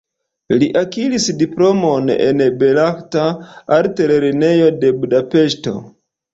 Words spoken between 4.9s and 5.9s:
Budapeŝto.